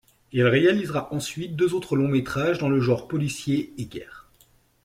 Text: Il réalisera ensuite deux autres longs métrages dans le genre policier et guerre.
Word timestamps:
Il 0.31 0.43
réalisera 0.47 1.13
ensuite 1.13 1.55
deux 1.55 1.75
autres 1.75 1.95
longs 1.95 2.07
métrages 2.07 2.57
dans 2.57 2.69
le 2.69 2.81
genre 2.81 3.07
policier 3.07 3.71
et 3.77 3.85
guerre. 3.85 4.27